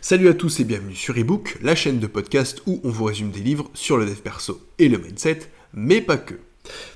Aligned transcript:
Salut 0.00 0.28
à 0.28 0.34
tous 0.34 0.60
et 0.60 0.64
bienvenue 0.64 0.94
sur 0.94 1.18
eBook, 1.18 1.58
la 1.60 1.74
chaîne 1.74 1.98
de 1.98 2.06
podcast 2.06 2.62
où 2.66 2.80
on 2.84 2.90
vous 2.90 3.04
résume 3.04 3.30
des 3.30 3.40
livres 3.40 3.70
sur 3.74 3.96
le 3.96 4.06
dev 4.06 4.16
perso 4.16 4.60
et 4.78 4.88
le 4.88 4.98
mindset, 4.98 5.40
mais 5.74 6.00
pas 6.00 6.16
que. 6.16 6.34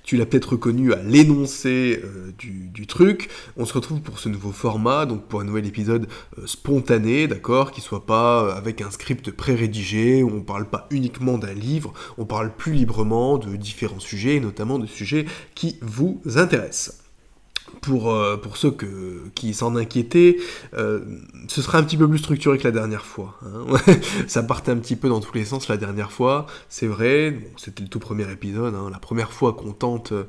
Tu 0.02 0.16
l'as 0.16 0.26
peut-être 0.26 0.52
reconnu 0.52 0.92
à 0.92 1.02
l'énoncé 1.02 2.00
euh, 2.04 2.32
du, 2.38 2.86
truc. 2.86 3.28
On 3.56 3.64
se 3.64 3.72
retrouve 3.72 4.00
pour 4.00 4.18
ce 4.18 4.28
nouveau 4.28 4.52
format, 4.52 5.06
donc 5.06 5.26
pour 5.26 5.40
un 5.40 5.44
nouvel 5.44 5.66
épisode 5.66 6.08
euh, 6.38 6.46
spontané, 6.46 7.26
d'accord, 7.26 7.72
qui 7.72 7.80
soit 7.80 8.06
pas 8.06 8.44
euh, 8.44 8.54
avec 8.54 8.80
un 8.80 8.90
script 8.90 9.30
pré-rédigé, 9.30 10.22
où 10.22 10.30
on 10.30 10.42
parle 10.42 10.68
pas 10.68 10.86
uniquement 10.90 11.38
d'un 11.38 11.54
livre, 11.54 11.92
on 12.18 12.24
parle 12.24 12.54
plus 12.54 12.72
librement 12.72 13.38
de 13.38 13.56
différents 13.56 14.00
sujets, 14.00 14.40
notamment 14.40 14.78
de 14.78 14.86
sujets 14.86 15.26
qui 15.54 15.78
vous 15.80 16.20
intéressent 16.36 17.01
pour, 17.82 18.12
euh, 18.12 18.36
pour 18.36 18.56
ceux 18.56 18.74
qui 19.34 19.52
s'en 19.52 19.74
inquiétaient, 19.74 20.38
euh, 20.74 21.00
ce 21.48 21.60
sera 21.60 21.78
un 21.78 21.82
petit 21.82 21.96
peu 21.96 22.08
plus 22.08 22.18
structuré 22.18 22.56
que 22.56 22.62
la 22.64 22.70
dernière 22.70 23.04
fois. 23.04 23.38
Hein. 23.44 23.76
ça 24.28 24.42
partait 24.44 24.70
un 24.70 24.76
petit 24.76 24.96
peu 24.96 25.08
dans 25.08 25.20
tous 25.20 25.34
les 25.34 25.44
sens 25.44 25.68
la 25.68 25.76
dernière 25.76 26.12
fois, 26.12 26.46
c'est 26.68 26.86
vrai, 26.86 27.36
c'était 27.56 27.82
le 27.82 27.88
tout 27.88 27.98
premier 27.98 28.30
épisode, 28.30 28.74
hein. 28.74 28.88
la 28.90 29.00
première 29.00 29.32
fois 29.32 29.52
qu'on 29.52 29.72
tente 29.72 30.12
euh, 30.12 30.24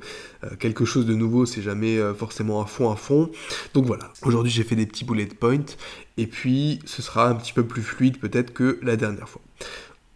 quelque 0.60 0.84
chose 0.84 1.06
de 1.06 1.14
nouveau, 1.14 1.46
c'est 1.46 1.62
jamais 1.62 2.00
forcément 2.18 2.62
à 2.62 2.66
fond 2.66 2.92
à 2.92 2.96
fond. 2.96 3.30
Donc 3.76 3.86
voilà, 3.86 4.12
aujourd'hui 4.24 4.52
j'ai 4.52 4.64
fait 4.64 4.76
des 4.76 4.88
petits 4.88 5.06
bullet 5.06 5.28
points, 5.28 5.78
et 6.18 6.26
puis 6.26 6.80
ce 6.86 7.04
sera 7.04 7.30
un 7.30 7.36
petit 7.36 7.54
peu 7.54 7.64
plus 7.64 7.84
fluide 7.84 8.18
peut-être 8.20 8.52
que 8.52 8.80
la 8.82 8.98
dernière 8.98 9.30
fois. 9.30 9.42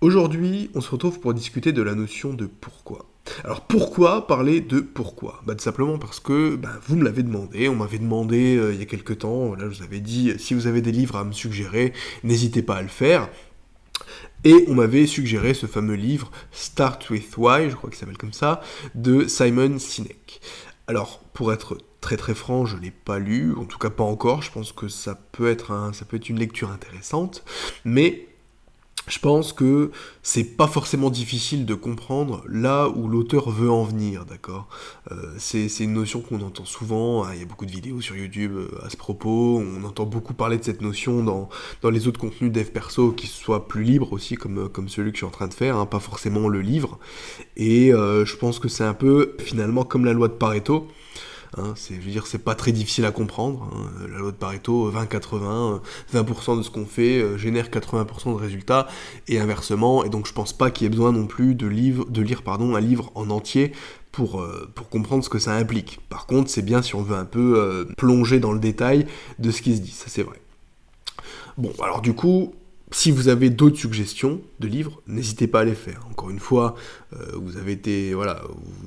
Aujourd'hui, 0.02 0.70
on 0.76 0.82
se 0.82 0.90
retrouve 0.92 1.20
pour 1.20 1.34
discuter 1.34 1.72
de 1.72 1.82
la 1.82 1.96
notion 1.96 2.34
de 2.34 2.46
pourquoi. 2.46 3.06
Alors 3.44 3.62
pourquoi 3.62 4.28
parler 4.28 4.62
de 4.62 4.80
pourquoi? 4.80 5.42
Bah, 5.46 5.56
Tout 5.56 5.64
simplement 5.64 5.98
parce 5.98 6.20
que 6.20 6.56
bah, 6.56 6.80
vous 6.88 6.96
me 6.96 7.04
l'avez 7.04 7.24
demandé, 7.24 7.70
on 7.70 7.76
m'avait 7.76 8.00
demandé 8.00 8.58
euh, 8.58 8.74
il 8.74 8.80
y 8.80 8.84
a 8.84 8.86
quelques 8.86 9.20
temps, 9.20 9.56
là 9.56 9.70
je 9.70 9.78
vous 9.78 9.84
avais 9.84 10.00
dit 10.00 10.34
si 10.38 10.54
vous 10.54 10.68
avez 10.68 10.82
des 10.82 10.92
livres 10.92 11.16
à 11.16 11.24
me 11.24 11.32
suggérer, 11.32 11.94
n'hésitez 12.24 12.62
pas 12.62 12.76
à 12.76 12.82
le 12.82 12.88
faire. 12.88 13.30
Et 14.44 14.66
on 14.68 14.76
m'avait 14.76 15.08
suggéré 15.08 15.54
ce 15.54 15.66
fameux 15.66 15.96
livre 15.96 16.32
Start 16.52 17.10
with 17.10 17.36
Why, 17.38 17.70
je 17.70 17.76
crois 17.76 17.90
qu'il 17.90 18.00
s'appelle 18.00 18.18
comme 18.18 18.34
ça, 18.34 18.62
de 18.96 19.28
Simon 19.28 19.80
Sinek. 19.80 20.42
Alors 20.88 21.20
pour 21.34 21.52
être 21.52 21.78
très 22.02 22.18
très 22.18 22.34
franc, 22.36 22.66
je 22.66 22.78
ne 22.78 22.82
l'ai 22.82 22.92
pas 22.92 23.20
lu, 23.20 23.54
en 23.58 23.66
tout 23.66 23.78
cas 23.78 23.90
pas 23.90 24.04
encore, 24.04 24.42
je 24.42 24.52
pense 24.52 24.72
que 24.72 24.88
ça 24.88 25.16
peut 25.32 25.50
être, 25.50 25.72
un, 25.72 25.92
ça 25.94 26.06
peut 26.06 26.18
être 26.18 26.30
une 26.30 26.40
lecture 26.40 26.72
intéressante, 26.72 27.44
mais 27.84 28.28
je 29.08 29.20
pense 29.20 29.54
que 29.54 29.92
c'est 30.22 30.44
pas 30.44 30.68
forcément 30.68 31.10
difficile 31.10 31.66
de 31.66 31.74
comprendre 31.74 32.44
là 32.50 32.90
où 32.90 33.08
l'auteur 33.08 33.50
veut 33.50 33.72
en 33.72 33.84
venir, 33.84 34.26
d'accord? 34.26 34.68
Euh, 35.12 35.34
c'est, 35.38 35.68
une 35.80 35.94
notion 35.94 36.20
qu'on 36.20 36.42
entend 36.42 36.66
souvent, 36.66 37.24
hein, 37.24 37.30
il 37.34 37.40
y 37.40 37.44
a 37.44 37.46
beaucoup 37.46 37.66
de 37.66 37.72
vidéos 37.72 38.02
sur 38.02 38.18
YouTube 38.18 38.52
euh, 38.56 38.86
à 38.86 38.90
ce 38.90 38.98
propos, 38.98 39.64
on 39.66 39.84
entend 39.86 40.06
beaucoup 40.06 40.34
parler 40.34 40.58
de 40.58 40.64
cette 40.64 40.82
notion 40.82 41.24
dans, 41.24 41.48
dans 41.82 41.90
les 41.90 42.08
autres 42.08 42.20
contenus 42.20 42.52
dev 42.52 42.66
perso 42.66 43.12
qui 43.12 43.28
soient 43.28 43.68
plus 43.68 43.84
libres 43.84 44.12
aussi, 44.12 44.36
comme, 44.36 44.68
comme 44.68 44.90
celui 44.90 45.12
que 45.12 45.18
je 45.18 45.20
suis 45.20 45.28
en 45.28 45.32
train 45.32 45.48
de 45.48 45.54
faire, 45.54 45.78
hein, 45.78 45.86
pas 45.86 46.00
forcément 46.00 46.50
le 46.50 46.60
livre, 46.60 47.00
et 47.56 47.94
euh, 47.94 48.26
je 48.26 48.36
pense 48.36 48.60
que 48.60 48.68
c'est 48.68 48.84
un 48.84 48.94
peu 48.94 49.36
finalement 49.40 49.84
comme 49.84 50.04
la 50.04 50.14
loi 50.14 50.28
de 50.28 50.34
Pareto, 50.34 50.88
Hein, 51.58 51.74
c'est, 51.76 51.96
je 51.96 52.02
veux 52.02 52.12
dire, 52.12 52.28
c'est 52.28 52.44
pas 52.44 52.56
très 52.56 52.72
difficile 52.72 53.06
à 53.06 53.12
comprendre. 53.12 53.70
Hein. 53.74 54.08
La 54.12 54.18
loi 54.20 54.32
de 54.32 54.38
Pareto, 54.38 54.92
20-80, 54.92 55.82
20% 56.14 56.58
de 56.58 56.64
ce 56.64 56.70
qu'on 56.70 56.86
fait 56.86 57.20
euh, 57.22 57.38
génère 57.38 57.70
80% 57.70 58.34
de 58.34 58.40
résultats, 58.40 58.88
et 59.28 59.40
inversement. 59.40 60.04
Et 60.04 60.10
donc 60.10 60.28
je 60.28 60.34
pense 60.34 60.54
pas 60.54 60.72
qu'il 60.72 60.86
y 60.86 60.88
ait 60.88 60.90
besoin 60.90 61.12
non 61.12 61.28
plus 61.28 61.56
de, 61.56 61.68
de 61.68 62.22
lire 62.22 62.44
pardon, 62.44 62.76
un 62.76 62.82
livre 62.82 63.12
en 63.16 63.30
entier 63.30 63.72
pour, 64.12 64.42
euh, 64.42 64.70
pour, 64.74 64.90
comprendre 64.90 65.24
ce 65.24 65.30
que 65.30 65.40
ça 65.40 65.54
implique. 65.54 66.00
Par 66.10 66.26
contre, 66.26 66.50
c'est 66.50 66.64
bien 66.64 66.82
si 66.82 66.96
on 66.96 67.04
veut 67.04 67.16
un 67.16 67.26
peu 67.26 67.56
euh, 67.58 67.86
plonger 67.98 68.40
dans 68.40 68.52
le 68.52 68.60
détail 68.60 69.06
de 69.40 69.52
ce 69.52 69.62
qui 69.62 69.76
se 69.76 69.82
dit, 69.82 69.92
ça 69.92 70.06
c'est 70.08 70.24
vrai. 70.24 70.40
Bon, 71.58 71.72
alors 71.82 72.02
du 72.02 72.14
coup, 72.14 72.54
si 72.92 73.12
vous 73.12 73.28
avez 73.28 73.50
d'autres 73.50 73.78
suggestions 73.78 74.40
de 74.60 74.68
livres, 74.68 75.02
n'hésitez 75.08 75.48
pas 75.48 75.62
à 75.62 75.64
les 75.66 75.76
faire. 75.76 76.08
Encore 76.10 76.30
une 76.30 76.40
fois, 76.40 76.76
euh, 77.14 77.34
vous 77.36 77.58
avez 77.58 77.74
été, 77.74 78.14
voilà, 78.14 78.42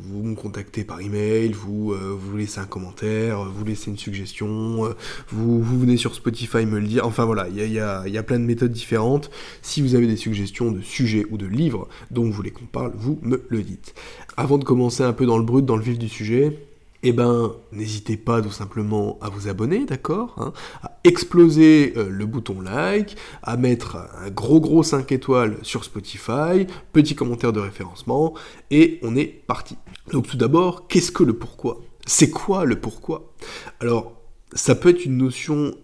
vous 0.05 0.23
me 0.23 0.35
contactez 0.35 0.85
par 0.85 1.03
email, 1.03 1.53
vous 1.53 1.93
euh, 1.93 2.17
vous 2.19 2.37
laissez 2.39 2.61
un 2.61 2.65
commentaire, 2.65 3.45
vous 3.45 3.63
laissez 3.63 3.91
une 3.91 3.99
suggestion, 3.99 4.87
euh, 4.87 4.97
vous, 5.29 5.63
venez 5.63 5.99
sur 5.99 6.15
Spotify 6.15 6.65
me 6.65 6.81
le 6.81 6.87
dire. 6.87 7.07
Enfin 7.07 7.27
voilà, 7.27 7.49
il 7.49 7.57
y 7.57 7.79
a, 7.79 8.09
y 8.09 8.19
a, 8.19 8.23
plein 8.23 8.39
de 8.39 8.45
méthodes 8.45 8.73
différentes. 8.73 9.31
Si 9.61 9.83
vous 9.83 9.95
avez 9.95 10.07
des 10.07 10.17
suggestions 10.17 10.73
de 10.73 10.81
sujets 10.81 11.27
ou 11.31 11.37
de 11.37 11.47
livres 11.47 11.87
dont 12.11 12.25
vous 12.25 12.33
voulez 12.33 12.53
qu'on 12.53 12.65
parle, 12.65 12.93
vous 12.97 13.19
me 13.21 13.45
le 13.49 13.63
dites. 13.63 13.95
Avant 14.39 14.57
de 14.57 14.65
commencer 14.65 15.03
un 15.03 15.13
peu 15.13 15.27
dans 15.27 15.37
le 15.37 15.45
brut, 15.45 15.67
dans 15.67 15.77
le 15.77 15.83
vif 15.83 15.99
du 15.99 16.09
sujet, 16.09 16.70
eh 17.03 17.13
ben, 17.13 17.55
n'hésitez 17.73 18.17
pas 18.17 18.43
tout 18.43 18.51
simplement 18.51 19.19
à 19.23 19.31
vous 19.31 19.49
abonner, 19.49 19.87
d'accord 19.87 20.35
hein, 20.39 20.53
À 20.83 20.99
exploser 21.05 21.95
euh, 21.97 22.09
le 22.11 22.27
bouton 22.27 22.61
like, 22.61 23.17
à 23.43 23.57
mettre 23.57 23.97
un 24.19 24.31
gros 24.31 24.61
gros 24.61 24.83
5 24.83 25.11
étoiles 25.13 25.57
sur 25.63 25.85
Spotify, 25.85 26.67
petit 26.93 27.15
commentaire 27.15 27.53
de 27.53 27.61
référencement, 27.61 28.35
et 28.71 28.99
on 29.03 29.17
est 29.17 29.27
parti. 29.27 29.77
Donc 30.13 30.29
tout 30.29 30.37
d'abord, 30.37 30.89
qu'est-ce 30.89 31.13
que 31.13 31.25
le 31.25 31.33
pourquoi? 31.33 31.81
C'est 32.07 32.31
quoi 32.31 32.65
le 32.65 32.79
pourquoi? 32.79 33.33
Alors, 33.81 34.13
ça 34.53 34.75
peut 34.75 34.91
être 34.91 35.05
une 35.05 35.17
notion... 35.17 35.75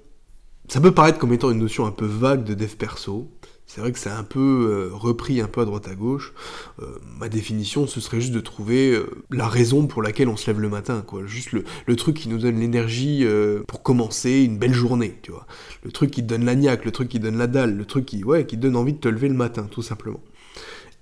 Ça 0.69 0.81
peut 0.81 0.93
paraître 0.93 1.19
comme 1.19 1.33
étant 1.33 1.50
une 1.50 1.60
notion 1.60 1.87
un 1.87 1.93
peu 1.93 2.06
vague 2.06 2.43
de 2.43 2.53
dev 2.53 2.75
perso, 2.75 3.31
c'est 3.66 3.81
vrai 3.81 3.91
que 3.91 3.99
c'est 3.99 4.10
un 4.10 4.22
peu 4.22 4.91
euh, 4.91 4.94
repris 4.94 5.41
un 5.41 5.49
peu 5.49 5.60
à 5.60 5.65
droite 5.65 5.88
à 5.88 5.94
gauche. 5.94 6.32
Euh, 6.81 6.99
ma 7.19 7.28
définition, 7.28 7.87
ce 7.87 8.00
serait 8.00 8.21
juste 8.21 8.32
de 8.32 8.41
trouver 8.41 8.93
euh, 8.93 9.10
la 9.31 9.49
raison 9.49 9.87
pour 9.87 10.03
laquelle 10.03 10.28
on 10.28 10.37
se 10.37 10.47
lève 10.47 10.60
le 10.60 10.69
matin, 10.69 11.03
quoi. 11.04 11.27
Juste 11.27 11.50
le, 11.53 11.97
truc 11.97 12.16
qui 12.16 12.28
nous 12.28 12.38
donne 12.38 12.60
l'énergie 12.60 13.27
pour 13.66 13.82
commencer 13.82 14.43
une 14.43 14.59
belle 14.59 14.75
journée, 14.75 15.19
tu 15.22 15.32
vois. 15.32 15.47
Le 15.82 15.91
truc 15.91 16.10
qui 16.10 16.22
te 16.22 16.28
donne 16.28 16.44
la 16.44 16.54
niaque, 16.54 16.84
le 16.84 16.93
truc 16.93 17.09
qui 17.09 17.19
donne 17.19 17.38
la 17.38 17.49
dalle, 17.49 17.77
le 17.77 17.84
truc 17.84 18.06
qui, 18.06 18.22
ouais, 18.22 18.47
qui 18.47 18.56
donne 18.56 18.77
envie 18.77 18.93
de 18.93 18.99
te 18.99 19.09
lever 19.09 19.28
le 19.28 19.34
matin, 19.34 19.66
tout 19.71 19.83
simplement. 19.83 20.21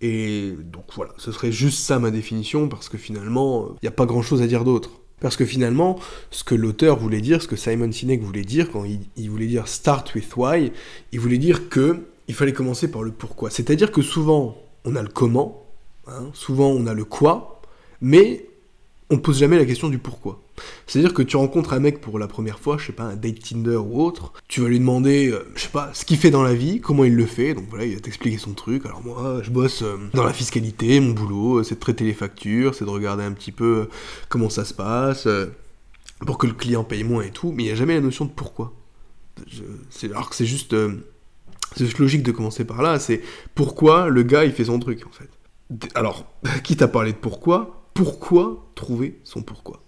Et 0.00 0.54
donc 0.72 0.84
voilà, 0.94 1.12
ce 1.18 1.32
serait 1.32 1.52
juste 1.52 1.80
ça 1.80 1.98
ma 1.98 2.10
définition, 2.10 2.68
parce 2.68 2.88
que 2.88 2.96
finalement, 2.96 3.68
il 3.74 3.84
n'y 3.84 3.88
a 3.88 3.92
pas 3.92 4.06
grand 4.06 4.22
chose 4.22 4.40
à 4.40 4.46
dire 4.46 4.64
d'autre. 4.64 4.90
Parce 5.20 5.36
que 5.36 5.44
finalement, 5.44 5.98
ce 6.30 6.44
que 6.44 6.54
l'auteur 6.54 6.98
voulait 6.98 7.20
dire, 7.20 7.42
ce 7.42 7.48
que 7.48 7.56
Simon 7.56 7.90
Sinek 7.92 8.22
voulait 8.22 8.44
dire, 8.44 8.70
quand 8.70 8.84
il 8.84 9.30
voulait 9.30 9.46
dire 9.46 9.68
start 9.68 10.14
with 10.14 10.36
why, 10.36 10.72
il 11.12 11.20
voulait 11.20 11.38
dire 11.38 11.68
que 11.68 12.00
il 12.28 12.34
fallait 12.34 12.52
commencer 12.52 12.90
par 12.90 13.02
le 13.02 13.10
pourquoi. 13.10 13.50
C'est-à-dire 13.50 13.92
que 13.92 14.02
souvent, 14.02 14.56
on 14.84 14.96
a 14.96 15.02
le 15.02 15.08
comment, 15.08 15.66
hein, 16.06 16.30
souvent 16.32 16.68
on 16.68 16.86
a 16.86 16.94
le 16.94 17.04
quoi, 17.04 17.60
mais 18.00 18.46
on 19.10 19.18
pose 19.18 19.38
jamais 19.38 19.58
la 19.58 19.64
question 19.64 19.88
du 19.88 19.98
pourquoi. 19.98 20.40
C'est-à-dire 20.86 21.14
que 21.14 21.22
tu 21.22 21.36
rencontres 21.36 21.72
un 21.72 21.80
mec 21.80 22.00
pour 22.00 22.18
la 22.18 22.28
première 22.28 22.58
fois, 22.58 22.78
je 22.78 22.86
sais 22.86 22.92
pas, 22.92 23.04
un 23.04 23.16
date 23.16 23.40
Tinder 23.40 23.76
ou 23.76 24.02
autre, 24.02 24.32
tu 24.48 24.60
vas 24.60 24.68
lui 24.68 24.78
demander, 24.78 25.28
euh, 25.28 25.46
je 25.56 25.62
sais 25.62 25.68
pas, 25.68 25.90
ce 25.92 26.04
qu'il 26.04 26.16
fait 26.16 26.30
dans 26.30 26.42
la 26.42 26.54
vie, 26.54 26.80
comment 26.80 27.04
il 27.04 27.14
le 27.14 27.26
fait, 27.26 27.54
donc 27.54 27.64
voilà, 27.68 27.84
il 27.84 27.94
va 27.94 28.00
t'expliquer 28.00 28.38
son 28.38 28.52
truc. 28.52 28.86
Alors 28.86 29.02
moi, 29.04 29.40
je 29.42 29.50
bosse 29.50 29.82
euh, 29.82 29.96
dans 30.14 30.24
la 30.24 30.32
fiscalité, 30.32 31.00
mon 31.00 31.12
boulot, 31.12 31.58
euh, 31.58 31.62
c'est 31.64 31.74
de 31.74 31.80
traiter 31.80 32.04
les 32.04 32.14
factures, 32.14 32.74
c'est 32.74 32.84
de 32.84 32.90
regarder 32.90 33.24
un 33.24 33.32
petit 33.32 33.52
peu 33.52 33.88
comment 34.28 34.48
ça 34.48 34.64
se 34.64 34.74
passe, 34.74 35.28
pour 36.20 36.38
que 36.38 36.46
le 36.46 36.54
client 36.54 36.84
paye 36.84 37.04
moins 37.04 37.22
et 37.22 37.30
tout, 37.30 37.52
mais 37.52 37.64
il 37.64 37.66
n'y 37.66 37.72
a 37.72 37.76
jamais 37.76 37.94
la 37.94 38.00
notion 38.00 38.24
de 38.24 38.30
pourquoi. 38.30 38.72
alors 40.04 40.30
que 40.30 40.36
c'est 40.36 40.46
juste 40.46 40.74
c'est 41.76 41.98
logique 41.98 42.22
de 42.22 42.32
commencer 42.32 42.64
par 42.64 42.82
là, 42.82 42.98
c'est 42.98 43.20
pourquoi 43.54 44.08
le 44.08 44.22
gars 44.22 44.44
il 44.44 44.52
fait 44.52 44.64
son 44.64 44.78
truc 44.78 45.06
en 45.06 45.12
fait. 45.12 45.30
Alors, 45.94 46.26
quitte 46.64 46.82
à 46.82 46.88
parler 46.88 47.12
de 47.12 47.18
pourquoi, 47.18 47.88
pourquoi 47.94 48.70
trouver 48.74 49.20
son 49.24 49.42
pourquoi? 49.42 49.84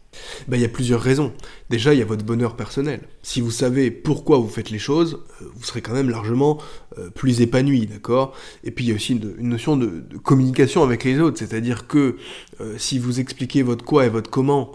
Ben, 0.49 0.57
Il 0.57 0.63
y 0.63 0.65
a 0.65 0.69
plusieurs 0.69 1.01
raisons. 1.01 1.33
Déjà, 1.71 1.93
il 1.93 1.99
y 1.99 2.03
a 2.03 2.07
votre 2.07 2.25
bonheur 2.25 2.57
personnel. 2.57 3.01
Si 3.23 3.41
vous 3.41 3.51
savez 3.51 3.91
pourquoi 3.91 4.39
vous 4.39 4.49
faites 4.49 4.71
les 4.71 4.79
choses, 4.79 5.21
euh, 5.43 5.47
vous 5.55 5.65
serez 5.65 5.83
quand 5.83 5.93
même 5.93 6.11
largement 6.11 6.59
euh, 6.99 7.11
plus 7.11 7.41
épanoui, 7.41 7.87
d'accord? 7.87 8.33
Et 8.65 8.71
puis 8.71 8.85
il 8.85 8.89
y 8.89 8.93
a 8.93 8.95
aussi 8.95 9.13
une, 9.13 9.49
notion 9.49 9.77
de, 9.77 10.05
communication 10.23 10.83
avec 10.83 11.05
les 11.05 11.21
autres, 11.21 11.39
c'est-à-dire 11.39 11.87
que 11.87 12.17
euh, 12.61 12.75
si 12.79 12.99
vous 12.99 13.21
expliquez 13.21 13.63
votre 13.63 13.85
quoi 13.85 14.07
et 14.07 14.09
votre 14.09 14.31
comment, 14.31 14.73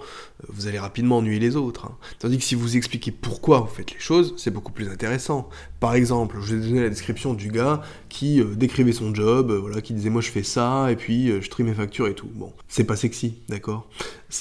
vous 0.49 0.67
allez 0.67 0.79
rapidement 0.79 1.17
ennuyer 1.17 1.39
les 1.39 1.55
autres. 1.55 1.85
Hein. 1.85 1.97
Tandis 2.19 2.37
que 2.37 2.43
si 2.43 2.55
vous 2.55 2.77
expliquez 2.77 3.11
pourquoi 3.11 3.59
vous 3.59 3.67
faites 3.67 3.91
les 3.91 3.99
choses, 3.99 4.33
c'est 4.37 4.51
beaucoup 4.51 4.71
plus 4.71 4.89
intéressant. 4.89 5.49
Par 5.79 5.95
exemple, 5.95 6.37
je 6.39 6.45
vous 6.45 6.53
ai 6.53 6.67
donné 6.67 6.81
la 6.81 6.89
description 6.89 7.33
du 7.33 7.49
gars 7.49 7.81
qui 8.09 8.41
décrivait 8.55 8.91
son 8.91 9.15
job, 9.15 9.51
voilà, 9.51 9.81
qui 9.81 9.93
disait 9.93 10.09
moi 10.09 10.21
je 10.21 10.29
fais 10.29 10.43
ça, 10.43 10.91
et 10.91 10.95
puis 10.95 11.31
je 11.41 11.49
trie 11.49 11.63
mes 11.63 11.73
factures 11.73 12.07
et 12.07 12.13
tout. 12.13 12.29
Bon, 12.35 12.53
c'est 12.67 12.83
pas 12.83 12.95
sexy, 12.95 13.35
d'accord? 13.49 13.89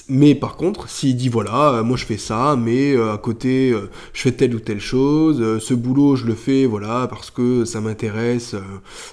Mais 0.08 0.34
par 0.34 0.56
contre, 0.56 0.88
s'il 0.88 1.16
dit 1.16 1.28
voilà, 1.28 1.82
moi 1.82 1.96
je 1.96 2.04
fais 2.04 2.18
ça, 2.18 2.56
mais 2.56 2.94
à 2.96 3.16
côté 3.16 3.74
je 4.12 4.20
fais 4.20 4.32
telle 4.32 4.54
ou 4.54 4.60
telle 4.60 4.80
chose, 4.80 5.58
ce 5.60 5.74
boulot 5.74 6.16
je 6.16 6.26
le 6.26 6.34
fais, 6.34 6.66
voilà, 6.66 7.06
parce 7.08 7.30
que 7.30 7.64
ça 7.64 7.80
m'intéresse, 7.80 8.54
euh, 8.54 8.60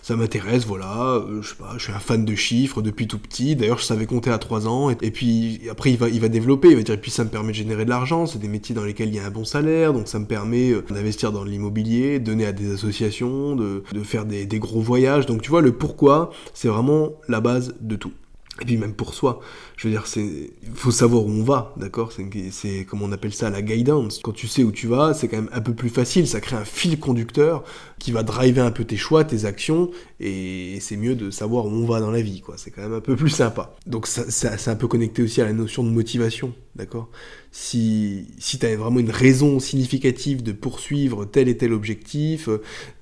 ça 0.01 0.15
m'intéresse, 0.15 0.65
voilà, 0.65 1.15
euh, 1.15 1.41
je 1.41 1.49
sais 1.49 1.55
pas, 1.55 1.73
je 1.77 1.83
suis 1.83 1.93
un 1.93 1.99
fan 1.99 2.25
de 2.25 2.35
chiffres 2.35 2.81
depuis 2.81 3.07
tout 3.07 3.19
petit, 3.19 3.55
d'ailleurs 3.55 3.79
je 3.79 3.85
savais 3.85 4.05
compter 4.05 4.29
à 4.29 4.37
3 4.37 4.67
ans, 4.67 4.89
et, 4.89 4.95
puis 5.11 5.61
après 5.69 5.91
il 5.91 5.97
va, 5.97 6.09
il 6.09 6.19
va 6.19 6.29
développer, 6.29 6.75
et 6.77 6.97
puis 6.97 7.11
ça 7.11 7.23
me 7.23 7.29
permet 7.29 7.51
de 7.51 7.57
générer 7.57 7.85
de 7.85 7.89
l'argent, 7.89 8.25
c'est 8.25 8.39
des 8.39 8.47
métiers 8.47 8.75
dans 8.75 8.83
lesquels 8.83 9.09
il 9.09 9.15
y 9.15 9.19
a 9.19 9.25
un 9.25 9.31
bon 9.31 9.45
salaire, 9.45 9.93
donc 9.93 10.07
ça 10.07 10.19
me 10.19 10.25
permet 10.25 10.71
euh, 10.71 10.83
d'investir 10.89 11.31
dans 11.31 11.43
l'immobilier, 11.43 12.19
donner 12.19 12.45
à 12.45 12.51
des 12.51 12.71
associations, 12.71 13.55
de, 13.55 13.83
faire 14.03 14.25
des 14.25 14.59
gros 14.59 14.81
voyages, 14.81 15.25
donc 15.25 15.41
tu 15.41 15.49
vois, 15.49 15.61
le 15.61 15.71
pourquoi, 15.71 16.31
c'est 16.53 16.67
vraiment 16.67 17.13
la 17.27 17.41
base 17.41 17.75
de 17.81 17.95
tout. 17.95 18.13
Et 18.61 18.65
puis 18.65 18.77
même 18.77 18.93
pour 18.93 19.13
soi, 19.13 19.39
je 19.75 19.87
veux 19.87 19.93
dire, 19.93 20.07
c'est, 20.07 20.51
faut 20.73 20.91
savoir 20.91 21.25
où 21.25 21.29
on 21.29 21.43
va, 21.43 21.73
d'accord? 21.77 22.11
C'est, 22.11 22.85
comme 22.85 23.01
on 23.03 23.11
appelle 23.11 23.33
ça 23.33 23.49
la 23.49 23.61
guidance. 23.61 24.19
Quand 24.23 24.31
tu 24.31 24.47
sais 24.47 24.63
où 24.63 24.71
tu 24.71 24.87
vas, 24.87 25.13
c'est 25.13 25.27
quand 25.27 25.37
même 25.37 25.49
un 25.53 25.61
peu 25.61 25.73
plus 25.73 25.89
facile, 25.89 26.27
ça 26.27 26.41
crée 26.41 26.55
un 26.55 26.65
fil 26.65 26.99
conducteur 26.99 27.63
qui 27.99 28.11
va 28.11 28.23
driver 28.23 28.65
un 28.65 28.71
peu 28.71 28.83
tes 28.83 28.97
choix, 28.97 29.23
tes 29.23 29.45
actions, 29.45 29.91
et 30.19 30.79
c'est 30.81 30.97
mieux 30.97 31.15
de 31.15 31.29
savoir 31.29 31.65
où 31.65 31.69
on 31.69 31.85
va 31.85 31.99
dans 31.99 32.11
la 32.11 32.21
vie, 32.21 32.41
quoi. 32.41 32.55
C'est 32.57 32.71
quand 32.71 32.81
même 32.81 32.93
un 32.93 33.01
peu 33.01 33.15
plus 33.15 33.29
sympa. 33.29 33.75
Donc 33.85 34.07
ça, 34.07 34.29
c'est 34.29 34.69
un 34.69 34.75
peu 34.75 34.87
connecté 34.87 35.21
aussi 35.21 35.41
à 35.41 35.45
la 35.45 35.53
notion 35.53 35.83
de 35.83 35.89
motivation, 35.89 36.53
d'accord? 36.75 37.09
Si, 37.51 38.27
si 38.39 38.57
tu 38.57 38.65
as 38.65 38.75
vraiment 38.75 38.99
une 38.99 39.11
raison 39.11 39.59
significative 39.59 40.41
de 40.41 40.51
poursuivre 40.51 41.25
tel 41.25 41.47
et 41.47 41.57
tel 41.57 41.73
objectif, 41.73 42.49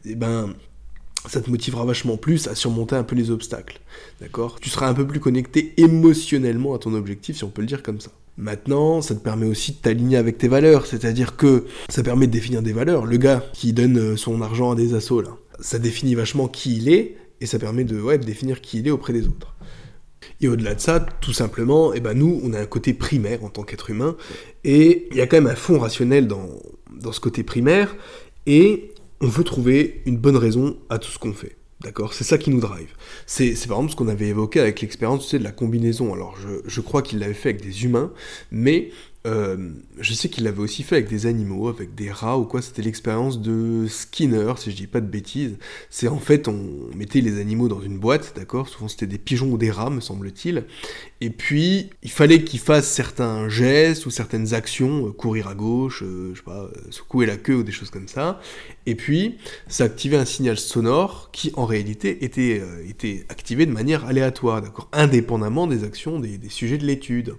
eh 0.05 0.15
ben 0.15 0.53
ça 1.29 1.41
te 1.41 1.49
motivera 1.49 1.85
vachement 1.85 2.17
plus 2.17 2.47
à 2.47 2.55
surmonter 2.55 2.95
un 2.95 3.03
peu 3.03 3.15
les 3.15 3.31
obstacles. 3.31 3.79
D'accord? 4.21 4.59
Tu 4.59 4.69
seras 4.69 4.87
un 4.87 4.93
peu 4.93 5.05
plus 5.05 5.19
connecté 5.19 5.73
émotionnellement 5.77 6.73
à 6.73 6.79
ton 6.79 6.93
objectif, 6.93 7.37
si 7.37 7.43
on 7.43 7.49
peut 7.49 7.61
le 7.61 7.67
dire 7.67 7.83
comme 7.83 7.99
ça. 7.99 8.11
Maintenant, 8.37 9.01
ça 9.01 9.15
te 9.15 9.19
permet 9.21 9.45
aussi 9.45 9.71
de 9.71 9.77
t'aligner 9.77 10.17
avec 10.17 10.37
tes 10.37 10.49
valeurs, 10.49 10.85
c'est-à-dire 10.85 11.37
que 11.37 11.65
ça 11.87 12.03
permet 12.03 12.27
de 12.27 12.31
définir 12.31 12.61
des 12.61 12.73
valeurs. 12.73 13.05
Le 13.05 13.17
gars 13.17 13.45
qui 13.53 13.71
donne 13.71 13.97
euh, 13.97 14.17
son 14.17 14.41
argent 14.41 14.71
à 14.71 14.75
des 14.75 14.93
assos, 14.93 15.21
là, 15.21 15.37
ça 15.61 15.79
définit 15.79 16.15
vachement 16.15 16.49
qui 16.49 16.77
il 16.77 16.89
est, 16.89 17.15
et 17.39 17.45
ça 17.45 17.59
permet 17.59 17.85
de, 17.85 18.15
définir 18.17 18.59
qui 18.59 18.79
il 18.79 18.87
est 18.87 18.91
auprès 18.91 19.13
des 19.13 19.27
autres. 19.27 19.55
Et 20.41 20.49
au-delà 20.49 20.75
de 20.75 20.81
ça, 20.81 20.99
tout 21.21 21.31
simplement, 21.31 21.93
eh 21.93 22.01
ben 22.01 22.13
nous, 22.13 22.41
on 22.43 22.51
a 22.53 22.59
un 22.59 22.65
côté 22.65 22.93
primaire 22.93 23.43
en 23.43 23.49
tant 23.49 23.63
qu'être 23.63 23.89
humain, 23.89 24.17
et 24.65 25.07
il 25.11 25.17
y 25.17 25.21
a 25.21 25.27
quand 25.27 25.37
même 25.37 25.47
un 25.47 25.55
fond 25.55 25.79
rationnel 25.79 26.27
dans 26.27 27.11
ce 27.11 27.19
côté 27.21 27.43
primaire, 27.43 27.95
et 28.47 28.91
on 29.21 29.27
veut 29.27 29.43
trouver 29.43 30.01
une 30.05 30.17
bonne 30.17 30.37
raison 30.37 30.77
à 30.89 30.99
tout 30.99 31.09
ce 31.09 31.19
qu'on 31.19 31.33
fait. 31.33 31.55
D'accord? 31.81 32.13
C'est 32.13 32.23
ça 32.23 32.37
qui 32.37 32.49
nous 32.49 32.61
drive. 32.61 32.93
C'est 33.25 33.53
par 33.67 33.77
exemple 33.77 33.91
ce 33.91 33.95
qu'on 33.95 34.07
avait 34.07 34.27
évoqué 34.27 34.59
avec 34.59 34.81
l'expérience 34.81 35.33
de 35.33 35.43
la 35.43 35.51
combinaison. 35.51 36.13
Alors 36.13 36.35
je, 36.37 36.61
je 36.65 36.81
crois 36.81 37.01
qu'il 37.01 37.19
l'avait 37.19 37.33
fait 37.33 37.49
avec 37.49 37.61
des 37.61 37.83
humains, 37.83 38.11
mais 38.51 38.91
euh, 39.25 39.71
je 39.99 40.13
sais 40.13 40.29
qu'il 40.29 40.43
l'avait 40.43 40.59
aussi 40.59 40.83
fait 40.83 40.95
avec 40.95 41.09
des 41.09 41.25
animaux, 41.25 41.67
avec 41.67 41.95
des 41.95 42.11
rats 42.11 42.37
ou 42.37 42.45
quoi. 42.45 42.61
C'était 42.61 42.83
l'expérience 42.83 43.41
de 43.41 43.87
Skinner, 43.87 44.53
si 44.57 44.69
je 44.71 44.75
dis 44.75 44.87
pas 44.87 45.01
de 45.01 45.07
bêtises. 45.07 45.57
C'est 45.89 46.07
en 46.07 46.19
fait, 46.19 46.47
on 46.47 46.89
mettait 46.95 47.21
les 47.21 47.39
animaux 47.39 47.67
dans 47.67 47.81
une 47.81 47.97
boîte, 47.97 48.33
d'accord? 48.35 48.69
Souvent 48.69 48.87
c'était 48.87 49.07
des 49.07 49.17
pigeons 49.17 49.51
ou 49.51 49.57
des 49.57 49.71
rats, 49.71 49.89
me 49.89 49.99
semble-t-il. 49.99 50.65
Et 51.21 51.31
puis, 51.31 51.89
il 52.03 52.11
fallait 52.11 52.43
qu'ils 52.43 52.59
fassent 52.59 52.91
certains 52.91 53.49
gestes 53.49 54.05
ou 54.05 54.11
certaines 54.11 54.53
actions, 54.53 55.07
euh, 55.07 55.11
courir 55.11 55.47
à 55.47 55.55
gauche, 55.55 56.03
euh, 56.03 56.31
je 56.33 56.39
sais 56.39 56.45
pas, 56.45 56.69
secouer 56.91 57.25
la 57.25 57.37
queue 57.37 57.55
ou 57.55 57.63
des 57.63 57.71
choses 57.71 57.89
comme 57.89 58.07
ça. 58.07 58.39
Et 58.85 58.93
puis, 58.93 59.37
ça 59.67 59.85
activait 59.85 60.17
un 60.17 60.25
signal 60.25 60.57
sonore 60.57 61.29
qui, 61.31 61.51
en 61.55 61.65
réalité, 61.65 62.23
était, 62.23 62.61
était 62.87 63.25
activé 63.29 63.65
de 63.65 63.71
manière 63.71 64.05
aléatoire, 64.05 64.61
d'accord? 64.61 64.87
Indépendamment 64.91 65.65
des 65.65 65.83
actions 65.83 66.19
des, 66.19 66.37
des 66.37 66.49
sujets 66.49 66.77
de 66.77 66.85
l'étude. 66.85 67.35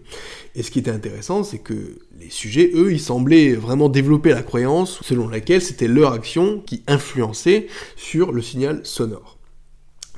Et 0.56 0.62
ce 0.62 0.70
qui 0.70 0.80
était 0.80 0.90
intéressant, 0.90 1.44
c'est 1.44 1.58
que 1.58 1.75
les 2.18 2.30
sujets, 2.30 2.70
eux, 2.74 2.92
ils 2.92 3.00
semblaient 3.00 3.54
vraiment 3.54 3.88
développer 3.88 4.30
la 4.30 4.42
croyance 4.42 5.00
selon 5.02 5.28
laquelle 5.28 5.62
c'était 5.62 5.88
leur 5.88 6.12
action 6.12 6.62
qui 6.64 6.82
influençait 6.86 7.68
sur 7.96 8.32
le 8.32 8.42
signal 8.42 8.80
sonore. 8.84 9.36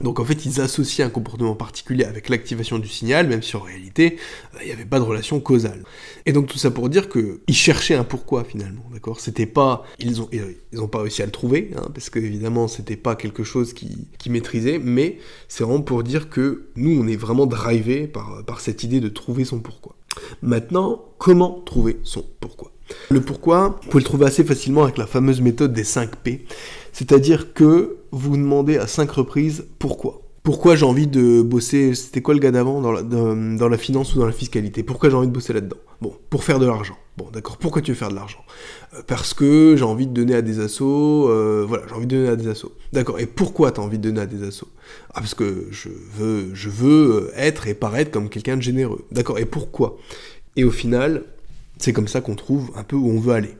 Donc 0.00 0.20
en 0.20 0.24
fait, 0.24 0.46
ils 0.46 0.60
associaient 0.60 1.02
un 1.02 1.10
comportement 1.10 1.54
particulier 1.54 2.04
avec 2.04 2.28
l'activation 2.28 2.78
du 2.78 2.88
signal, 2.88 3.26
même 3.26 3.42
si 3.42 3.56
en 3.56 3.60
réalité, 3.60 4.16
euh, 4.54 4.58
il 4.62 4.66
n'y 4.66 4.72
avait 4.72 4.84
pas 4.84 5.00
de 5.00 5.04
relation 5.04 5.40
causale. 5.40 5.82
Et 6.24 6.32
donc 6.32 6.46
tout 6.46 6.58
ça 6.58 6.70
pour 6.70 6.88
dire 6.88 7.08
qu'ils 7.08 7.40
cherchaient 7.54 7.96
un 7.96 8.04
pourquoi 8.04 8.44
finalement, 8.44 8.84
d'accord? 8.92 9.20
C'était 9.20 9.46
pas, 9.46 9.84
ils 9.98 10.22
ont, 10.22 10.28
ils 10.32 10.80
ont 10.80 10.88
pas 10.88 11.02
réussi 11.02 11.22
à 11.22 11.26
le 11.26 11.32
trouver, 11.32 11.70
hein, 11.76 11.88
parce 11.92 12.10
que 12.10 12.18
évidemment, 12.20 12.68
c'était 12.68 12.96
pas 12.96 13.16
quelque 13.16 13.42
chose 13.42 13.72
qui, 13.72 14.06
qui 14.18 14.30
maîtrisait, 14.30 14.78
mais 14.78 15.18
c'est 15.48 15.64
vraiment 15.64 15.82
pour 15.82 16.04
dire 16.04 16.30
que 16.30 16.68
nous, 16.76 17.00
on 17.00 17.08
est 17.08 17.16
vraiment 17.16 17.46
drivé 17.46 18.06
par, 18.06 18.44
par 18.44 18.60
cette 18.60 18.84
idée 18.84 19.00
de 19.00 19.08
trouver 19.08 19.44
son 19.44 19.58
pourquoi. 19.58 19.97
Maintenant, 20.42 21.04
comment 21.18 21.60
trouver 21.64 21.98
son 22.02 22.24
pourquoi? 22.40 22.72
Le 23.10 23.20
pourquoi, 23.20 23.80
vous 23.82 23.90
pouvez 23.90 24.02
le 24.02 24.08
trouver 24.08 24.26
assez 24.26 24.44
facilement 24.44 24.84
avec 24.84 24.98
la 24.98 25.06
fameuse 25.06 25.40
méthode 25.40 25.72
des 25.72 25.84
5 25.84 26.16
P, 26.16 26.46
c'est-à-dire 26.92 27.52
que 27.52 27.98
vous 28.10 28.36
demandez 28.36 28.78
à 28.78 28.86
5 28.86 29.10
reprises 29.10 29.66
pourquoi. 29.78 30.22
Pourquoi 30.48 30.76
j'ai 30.76 30.86
envie 30.86 31.06
de 31.06 31.42
bosser, 31.42 31.94
c'était 31.94 32.22
quoi 32.22 32.32
le 32.32 32.40
gars 32.40 32.50
d'avant, 32.50 32.80
dans 32.80 32.90
la, 32.90 33.76
finance 33.76 34.14
ou 34.14 34.18
dans 34.18 34.24
la 34.24 34.32
fiscalité? 34.32 34.82
Pourquoi 34.82 35.10
j'ai 35.10 35.14
envie 35.14 35.26
de 35.26 35.32
bosser 35.32 35.52
là-dedans? 35.52 35.76
Bon, 36.00 36.16
pour 36.30 36.42
faire 36.42 36.58
de 36.58 36.64
l'argent. 36.64 36.96
Bon, 37.18 37.28
d'accord, 37.30 37.58
pourquoi 37.58 37.82
tu 37.82 37.90
veux 37.90 37.96
faire 37.98 38.08
de 38.08 38.14
l'argent? 38.14 38.42
Euh, 38.94 39.02
Parce 39.06 39.34
que 39.34 39.76
j'ai 39.76 39.84
envie 39.84 40.06
de 40.06 40.14
donner 40.14 40.34
à 40.34 40.40
des 40.40 40.60
assos, 40.60 41.28
euh, 41.28 41.66
voilà, 41.68 41.84
j'ai 41.86 41.94
envie 41.94 42.06
de 42.06 42.16
donner 42.16 42.30
à 42.30 42.36
des 42.36 42.48
assos. 42.48 42.72
D'accord, 42.94 43.20
et 43.20 43.26
pourquoi 43.26 43.72
tu 43.72 43.80
as 43.82 43.82
envie 43.82 43.98
de 43.98 44.04
donner 44.04 44.22
à 44.22 44.26
des 44.26 44.42
assos? 44.42 44.68
Ah, 45.10 45.20
parce 45.20 45.34
que 45.34 45.66
je 45.70 45.90
veux, 46.16 46.54
je 46.54 46.70
veux 46.70 47.30
être 47.36 47.66
et 47.66 47.74
paraître 47.74 48.10
comme 48.10 48.30
quelqu'un 48.30 48.56
de 48.56 48.62
généreux. 48.62 49.04
D'accord, 49.12 49.38
et 49.38 49.44
pourquoi? 49.44 49.98
Et 50.56 50.64
au 50.64 50.70
final, 50.70 51.24
c'est 51.76 51.92
comme 51.92 52.08
ça 52.08 52.22
qu'on 52.22 52.36
trouve 52.36 52.70
un 52.74 52.84
peu 52.84 52.96
où 52.96 53.10
on 53.10 53.20
veut 53.20 53.34
aller. 53.34 53.54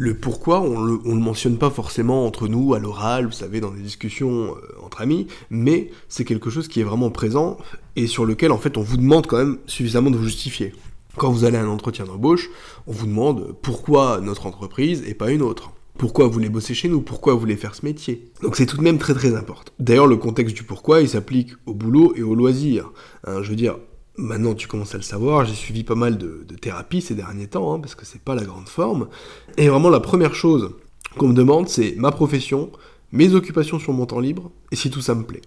Le 0.00 0.14
pourquoi, 0.14 0.60
on 0.60 0.80
le, 0.80 1.00
le 1.04 1.14
mentionne 1.14 1.58
pas 1.58 1.70
forcément 1.70 2.24
entre 2.24 2.46
nous, 2.46 2.72
à 2.72 2.78
l'oral, 2.78 3.26
vous 3.26 3.32
savez, 3.32 3.58
dans 3.58 3.72
des 3.72 3.82
discussions 3.82 4.54
euh, 4.54 4.84
entre 4.84 5.00
amis, 5.00 5.26
mais 5.50 5.90
c'est 6.08 6.24
quelque 6.24 6.50
chose 6.50 6.68
qui 6.68 6.78
est 6.78 6.84
vraiment 6.84 7.10
présent 7.10 7.58
et 7.96 8.06
sur 8.06 8.24
lequel, 8.24 8.52
en 8.52 8.58
fait, 8.58 8.76
on 8.76 8.82
vous 8.82 8.96
demande 8.96 9.26
quand 9.26 9.38
même 9.38 9.58
suffisamment 9.66 10.12
de 10.12 10.16
vous 10.16 10.26
justifier. 10.26 10.72
Quand 11.16 11.32
vous 11.32 11.42
allez 11.42 11.56
à 11.56 11.64
un 11.64 11.68
entretien 11.68 12.04
d'embauche, 12.04 12.48
on 12.86 12.92
vous 12.92 13.08
demande 13.08 13.56
pourquoi 13.60 14.20
notre 14.22 14.46
entreprise 14.46 15.02
et 15.04 15.14
pas 15.14 15.32
une 15.32 15.42
autre. 15.42 15.72
Pourquoi 15.98 16.26
vous 16.26 16.32
voulez 16.32 16.48
bosser 16.48 16.74
chez 16.74 16.88
nous? 16.88 17.00
Pourquoi 17.00 17.34
vous 17.34 17.40
voulez 17.40 17.56
faire 17.56 17.74
ce 17.74 17.84
métier? 17.84 18.30
Donc 18.40 18.54
c'est 18.54 18.66
tout 18.66 18.76
de 18.76 18.82
même 18.82 18.98
très 18.98 19.14
très 19.14 19.34
important. 19.34 19.72
D'ailleurs, 19.80 20.06
le 20.06 20.16
contexte 20.16 20.54
du 20.54 20.62
pourquoi, 20.62 21.00
il 21.00 21.08
s'applique 21.08 21.54
au 21.66 21.74
boulot 21.74 22.12
et 22.14 22.22
au 22.22 22.36
loisir. 22.36 22.92
Hein, 23.26 23.42
je 23.42 23.50
veux 23.50 23.56
dire, 23.56 23.78
Maintenant, 24.18 24.54
tu 24.54 24.66
commences 24.66 24.94
à 24.94 24.98
le 24.98 25.04
savoir, 25.04 25.44
j'ai 25.44 25.54
suivi 25.54 25.84
pas 25.84 25.94
mal 25.94 26.18
de, 26.18 26.44
thérapies 26.60 27.00
ces 27.00 27.14
derniers 27.14 27.46
temps, 27.46 27.74
hein, 27.74 27.78
parce 27.78 27.94
que 27.94 28.04
c'est 28.04 28.20
pas 28.20 28.34
la 28.34 28.42
grande 28.42 28.68
forme. 28.68 29.08
Et 29.56 29.68
vraiment, 29.68 29.90
la 29.90 30.00
première 30.00 30.34
chose 30.34 30.74
qu'on 31.16 31.28
me 31.28 31.34
demande, 31.34 31.68
c'est 31.68 31.94
ma 31.96 32.10
profession, 32.10 32.72
mes 33.12 33.34
occupations 33.34 33.78
sur 33.78 33.92
mon 33.92 34.06
temps 34.06 34.18
libre, 34.18 34.50
et 34.72 34.76
si 34.76 34.90
tout 34.90 35.00
ça 35.00 35.14
me 35.14 35.22
plaît. 35.22 35.42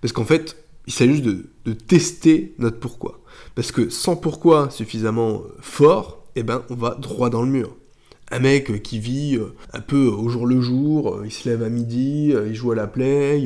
Parce 0.00 0.12
qu'en 0.12 0.24
fait, 0.24 0.56
il 0.86 0.92
s'agit 0.92 1.14
juste 1.14 1.24
de, 1.24 1.72
tester 1.72 2.54
notre 2.58 2.78
pourquoi. 2.78 3.20
Parce 3.56 3.72
que 3.72 3.90
sans 3.90 4.14
pourquoi 4.14 4.70
suffisamment 4.70 5.42
fort, 5.60 6.24
eh 6.36 6.44
ben, 6.44 6.62
on 6.70 6.76
va 6.76 6.94
droit 6.94 7.30
dans 7.30 7.42
le 7.42 7.48
mur 7.48 7.74
un 8.30 8.38
mec 8.38 8.82
qui 8.82 8.98
vit 8.98 9.36
euh, 9.36 9.54
un 9.72 9.80
peu 9.80 10.06
au 10.06 10.28
jour 10.28 10.46
le 10.46 10.60
jour, 10.60 11.16
euh, 11.16 11.22
il 11.24 11.30
se 11.30 11.48
lève 11.48 11.62
à 11.62 11.68
midi, 11.68 12.32
euh, 12.34 12.48
il 12.48 12.54
joue 12.54 12.72
à 12.72 12.74
la 12.74 12.86
play, 12.86 13.44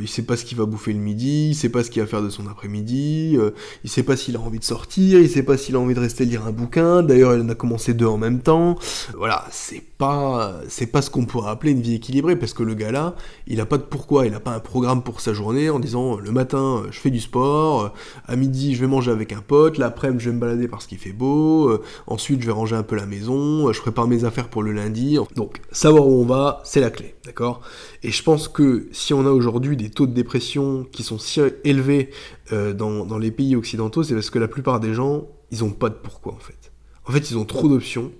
il 0.00 0.08
sait 0.08 0.22
pas 0.22 0.36
ce 0.36 0.44
qu'il 0.44 0.56
va 0.56 0.64
bouffer 0.64 0.92
le 0.92 0.98
midi, 0.98 1.48
il 1.50 1.54
sait 1.54 1.68
pas 1.68 1.82
ce 1.82 1.90
qu'il 1.90 2.02
va 2.02 2.08
faire 2.08 2.22
de 2.22 2.30
son 2.30 2.46
après-midi, 2.46 3.38
il 3.84 3.90
sait 3.90 4.02
pas 4.02 4.16
s'il 4.16 4.36
a 4.36 4.40
envie 4.40 4.58
de 4.58 4.64
sortir, 4.64 5.20
il 5.20 5.28
sait 5.28 5.42
pas 5.42 5.56
s'il 5.56 5.76
a 5.76 5.80
envie 5.80 5.94
de 5.94 6.00
rester 6.00 6.24
lire 6.24 6.46
un 6.46 6.52
bouquin, 6.52 7.02
d'ailleurs 7.02 7.34
il 7.34 7.42
en 7.42 7.48
a 7.48 7.54
commencé 7.54 7.94
deux 7.94 8.06
en 8.06 8.18
même 8.18 8.40
temps. 8.40 8.78
Voilà, 9.16 9.44
c'est 9.50 9.82
pas 9.98 10.54
c'est 10.68 10.86
pas 10.86 11.02
ce 11.02 11.10
qu'on 11.10 11.24
pourrait 11.24 11.50
appeler 11.50 11.72
une 11.72 11.80
vie 11.80 11.94
équilibrée 11.94 12.36
parce 12.36 12.52
que 12.52 12.62
le 12.62 12.74
gars 12.74 12.92
là, 12.92 13.14
il 13.46 13.60
a 13.60 13.66
pas 13.66 13.78
de 13.78 13.82
pourquoi, 13.82 14.26
il 14.26 14.34
a 14.34 14.40
pas 14.40 14.52
un 14.52 14.60
programme 14.60 15.02
pour 15.02 15.20
sa 15.20 15.32
journée 15.32 15.70
en 15.70 15.80
disant 15.80 16.18
le 16.18 16.30
matin 16.30 16.84
je 16.90 16.98
fais 16.98 17.10
du 17.10 17.20
sport, 17.20 17.92
à 18.26 18.36
midi 18.36 18.74
je 18.74 18.80
vais 18.80 18.86
manger 18.86 19.10
avec 19.10 19.32
un 19.32 19.40
pote, 19.40 19.78
l'après-midi 19.78 20.24
je 20.24 20.30
vais 20.30 20.36
me 20.36 20.40
balader 20.40 20.68
parce 20.68 20.86
qu'il 20.86 20.98
fait 20.98 21.12
beau, 21.12 21.80
ensuite 22.06 22.40
je 22.40 22.46
vais 22.46 22.52
ranger 22.52 22.76
un 22.76 22.82
peu 22.82 22.96
la 22.96 23.06
maison, 23.06 23.72
je 23.72 23.80
prépare 23.80 23.95
mes 24.04 24.24
affaires 24.24 24.48
pour 24.48 24.62
le 24.62 24.72
lundi. 24.72 25.18
Donc, 25.34 25.60
savoir 25.72 26.06
où 26.06 26.20
on 26.20 26.26
va, 26.26 26.60
c'est 26.64 26.80
la 26.80 26.90
clé, 26.90 27.14
d'accord? 27.24 27.62
Et 28.02 28.10
je 28.10 28.22
pense 28.22 28.48
que 28.48 28.88
si 28.92 29.14
on 29.14 29.26
a 29.26 29.30
aujourd'hui 29.30 29.76
des 29.76 29.88
taux 29.88 30.06
de 30.06 30.12
dépression 30.12 30.86
qui 30.92 31.02
sont 31.02 31.18
si 31.18 31.40
élevés 31.64 32.10
euh, 32.52 32.74
dans, 32.74 33.18
les 33.18 33.30
pays 33.30 33.56
occidentaux, 33.56 34.02
c'est 34.02 34.14
parce 34.14 34.30
que 34.30 34.38
la 34.38 34.48
plupart 34.48 34.80
des 34.80 34.92
gens 34.92 35.26
ils 35.50 35.64
ont 35.64 35.70
pas 35.70 35.88
de 35.88 35.94
pourquoi 35.94 36.34
en 36.34 36.38
fait. 36.38 36.72
En 37.06 37.12
fait, 37.12 37.30
ils 37.30 37.38
ont 37.38 37.44
trop 37.44 37.68
d'options, 37.68 38.12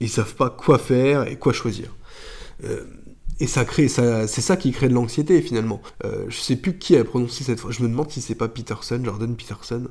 ils 0.00 0.08
savent 0.08 0.34
pas 0.34 0.50
quoi 0.50 0.78
faire 0.78 1.26
et 1.26 1.36
quoi 1.36 1.52
choisir. 1.52 1.96
Euh, 2.62 2.84
et 3.40 3.46
ça 3.46 3.64
crée, 3.64 3.88
ça, 3.88 4.26
c'est 4.28 4.40
ça 4.40 4.56
qui 4.56 4.70
crée 4.70 4.88
de 4.88 4.94
l'anxiété 4.94 5.40
finalement. 5.42 5.82
Euh, 6.04 6.26
je 6.28 6.36
sais 6.36 6.56
plus 6.56 6.78
qui 6.78 6.96
a 6.96 7.04
prononcé 7.04 7.42
cette 7.42 7.58
fois. 7.58 7.72
Je 7.72 7.82
me 7.82 7.88
demande 7.88 8.10
si 8.10 8.20
c'est 8.20 8.34
pas 8.34 8.48
Peterson, 8.48 9.00
Jordan 9.02 9.34
Peterson, 9.34 9.88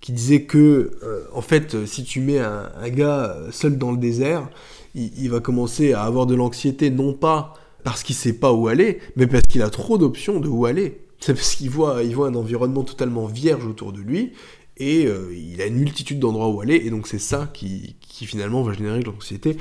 qui 0.00 0.12
disait 0.12 0.42
que, 0.42 0.92
euh, 1.02 1.24
en 1.34 1.42
fait, 1.42 1.86
si 1.86 2.04
tu 2.04 2.20
mets 2.20 2.38
un, 2.38 2.88
gars 2.88 3.36
seul 3.50 3.76
dans 3.76 3.92
le 3.92 3.98
désert, 3.98 4.48
il, 4.94 5.30
va 5.30 5.40
commencer 5.40 5.92
à 5.92 6.02
avoir 6.02 6.26
de 6.26 6.34
l'anxiété, 6.34 6.90
non 6.90 7.12
pas 7.12 7.54
parce 7.84 8.02
qu'il 8.02 8.14
sait 8.14 8.32
pas 8.32 8.52
où 8.52 8.68
aller, 8.68 8.98
mais 9.16 9.26
parce 9.26 9.44
qu'il 9.44 9.62
a 9.62 9.70
trop 9.70 9.98
d'options 9.98 10.40
de 10.40 10.48
où 10.48 10.66
aller. 10.66 11.00
C'est 11.18 11.34
parce 11.34 11.54
qu'il 11.54 11.70
voit, 11.70 12.02
il 12.02 12.14
voit 12.14 12.28
un 12.28 12.34
environnement 12.34 12.82
totalement 12.82 13.26
vierge 13.26 13.66
autour 13.66 13.92
de 13.92 14.00
lui, 14.00 14.32
et 14.78 15.06
euh, 15.06 15.34
il 15.34 15.60
a 15.60 15.66
une 15.66 15.76
multitude 15.76 16.18
d'endroits 16.18 16.48
où 16.48 16.60
aller, 16.60 16.76
et 16.76 16.90
donc 16.90 17.06
c'est 17.06 17.18
ça 17.18 17.50
qui, 17.52 17.96
finalement 18.08 18.62
va 18.62 18.74
générer 18.74 19.00
de 19.00 19.06
l'anxiété 19.06 19.56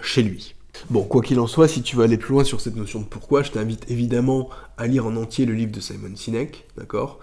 chez 0.00 0.22
lui. 0.22 0.54
Bon, 0.90 1.02
quoi 1.02 1.22
qu'il 1.22 1.38
en 1.40 1.46
soit, 1.46 1.68
si 1.68 1.82
tu 1.82 1.96
veux 1.96 2.04
aller 2.04 2.18
plus 2.18 2.32
loin 2.32 2.44
sur 2.44 2.60
cette 2.60 2.76
notion 2.76 3.00
de 3.00 3.06
pourquoi, 3.06 3.42
je 3.42 3.52
t'invite 3.52 3.88
évidemment 3.90 4.50
à 4.76 4.86
lire 4.86 5.06
en 5.06 5.16
entier 5.16 5.46
le 5.46 5.54
livre 5.54 5.72
de 5.72 5.80
Simon 5.80 6.14
Sinek, 6.16 6.66
d'accord? 6.76 7.20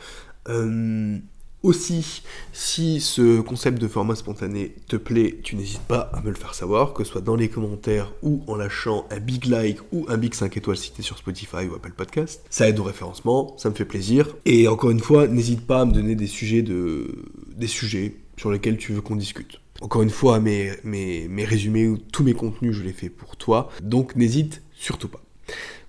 Euh, 0.49 1.17
aussi, 1.63 2.23
si 2.53 2.99
ce 2.99 3.39
concept 3.39 3.79
de 3.79 3.87
format 3.87 4.15
spontané 4.15 4.75
te 4.87 4.95
plaît, 4.95 5.39
tu 5.43 5.55
n'hésites 5.55 5.81
pas 5.81 6.09
à 6.13 6.21
me 6.21 6.29
le 6.29 6.35
faire 6.35 6.55
savoir, 6.55 6.93
que 6.93 7.03
ce 7.03 7.11
soit 7.11 7.21
dans 7.21 7.35
les 7.35 7.49
commentaires 7.49 8.11
ou 8.23 8.43
en 8.47 8.55
lâchant 8.55 9.05
un 9.11 9.19
big 9.19 9.45
like 9.45 9.79
ou 9.91 10.05
un 10.09 10.17
big 10.17 10.33
5 10.33 10.55
étoiles 10.57 10.77
cité 10.77 11.01
sur 11.01 11.17
Spotify 11.17 11.67
ou 11.69 11.75
Apple 11.75 11.91
Podcast. 11.91 12.43
Ça 12.49 12.67
aide 12.67 12.79
au 12.79 12.83
référencement, 12.83 13.55
ça 13.57 13.69
me 13.69 13.75
fait 13.75 13.85
plaisir. 13.85 14.35
Et 14.45 14.67
encore 14.67 14.91
une 14.91 14.99
fois, 14.99 15.27
n'hésite 15.27 15.65
pas 15.67 15.81
à 15.81 15.85
me 15.85 15.91
donner 15.91 16.15
des 16.15 16.27
sujets, 16.27 16.63
de... 16.63 17.25
des 17.55 17.67
sujets 17.67 18.15
sur 18.37 18.51
lesquels 18.51 18.77
tu 18.77 18.93
veux 18.93 19.01
qu'on 19.01 19.15
discute. 19.15 19.61
Encore 19.81 20.01
une 20.01 20.09
fois, 20.09 20.39
mes, 20.39 20.71
mes 20.83 21.45
résumés 21.45 21.87
ou 21.87 21.97
tous 21.97 22.23
mes 22.23 22.33
contenus, 22.33 22.75
je 22.75 22.83
les 22.83 22.93
fais 22.93 23.09
pour 23.09 23.35
toi, 23.35 23.69
donc 23.81 24.15
n'hésite 24.15 24.61
surtout 24.73 25.07
pas. 25.07 25.21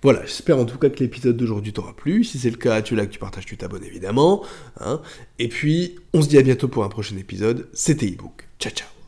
Voilà, 0.03 0.23
j'espère 0.23 0.59
en 0.59 0.65
tout 0.65 0.79
cas 0.79 0.91
que 0.91 0.99
l'épisode 0.99 1.37
d'aujourd'hui 1.37 1.73
t'aura 1.73 1.95
plu. 1.95 2.25
Si 2.25 2.39
c'est 2.39 2.51
le 2.51 2.57
cas, 2.57 2.83
tu 2.83 2.97
likes, 2.97 3.11
tu 3.11 3.19
partages, 3.19 3.47
tu 3.47 3.57
t'abonnes 3.57 3.85
évidemment. 3.85 4.43
Hein. 4.81 5.01
Et 5.39 5.49
puis, 5.49 5.97
on 6.13 6.23
se 6.23 6.29
dit 6.29 6.39
à 6.39 6.43
bientôt 6.43 6.69
pour 6.69 6.85
un 6.85 6.89
prochain 6.89 7.17
épisode. 7.17 7.69
C'était 7.73 8.07
ebook. 8.07 8.49
Ciao 8.59 8.73
ciao 8.73 9.02